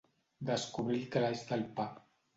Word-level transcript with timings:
Descobrir 0.49 0.97
el 1.01 1.05
calaix 1.17 1.47
del 1.53 1.65
pa. 1.81 1.91